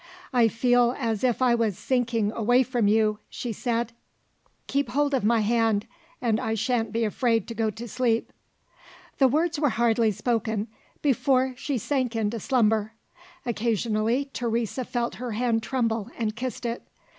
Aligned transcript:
"I 0.33 0.47
feel 0.47 0.95
as 0.97 1.23
if 1.23 1.43
I 1.43 1.53
was 1.53 1.77
sinking 1.77 2.31
away 2.31 2.63
from 2.63 2.87
you," 2.87 3.19
she 3.29 3.53
said; 3.53 3.91
"keep 4.65 4.89
hold 4.89 5.13
of 5.13 5.23
my 5.23 5.41
hand 5.41 5.85
and 6.19 6.39
I 6.39 6.55
shan't 6.55 6.91
be 6.91 7.03
afraid 7.03 7.47
to 7.47 7.53
go 7.53 7.69
to 7.69 7.87
sleep." 7.87 8.33
The 9.19 9.27
words 9.27 9.59
were 9.59 9.69
hardly 9.69 10.09
spoken, 10.09 10.69
before 11.03 11.53
she 11.55 11.77
sank 11.77 12.15
into 12.15 12.39
slumber. 12.39 12.93
Occasionally, 13.45 14.31
Teresa 14.33 14.85
felt 14.85 15.13
her 15.21 15.33
hand 15.33 15.61
tremble 15.61 16.09
and 16.17 16.35
kissed 16.35 16.65
it. 16.65 16.81